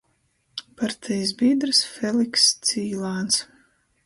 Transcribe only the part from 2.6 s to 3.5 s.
Cīlāns,